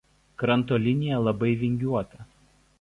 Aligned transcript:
Kranto 0.43 0.79
linija 0.85 1.21
labai 1.27 1.53
vingiuota. 1.65 2.29